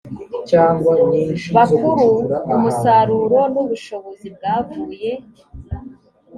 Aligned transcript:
bakuru 1.55 2.01
umusaruro 2.53 3.39
n 3.53 3.55
ubushobozi 3.63 4.25
byavuye 4.35 5.11